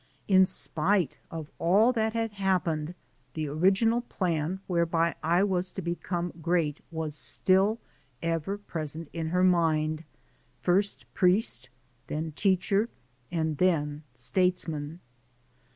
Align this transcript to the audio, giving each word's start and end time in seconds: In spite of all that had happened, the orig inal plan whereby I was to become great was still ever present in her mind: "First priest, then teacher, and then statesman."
In 0.27 0.47
spite 0.47 1.19
of 1.29 1.51
all 1.59 1.93
that 1.93 2.13
had 2.13 2.31
happened, 2.31 2.95
the 3.35 3.47
orig 3.47 3.75
inal 3.75 4.01
plan 4.09 4.59
whereby 4.65 5.13
I 5.21 5.43
was 5.43 5.69
to 5.73 5.81
become 5.83 6.33
great 6.41 6.79
was 6.89 7.13
still 7.13 7.77
ever 8.19 8.57
present 8.57 9.09
in 9.13 9.27
her 9.27 9.43
mind: 9.43 10.03
"First 10.59 11.05
priest, 11.13 11.69
then 12.07 12.31
teacher, 12.31 12.89
and 13.31 13.59
then 13.59 14.01
statesman." 14.15 15.01